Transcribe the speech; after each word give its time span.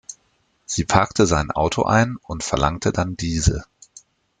Sie 0.65 0.83
parkte 0.83 1.27
sein 1.27 1.51
Auto 1.51 1.83
ein 1.83 2.17
und 2.23 2.43
verlangte 2.43 2.91
dann 2.91 3.15
diese. 3.17 3.65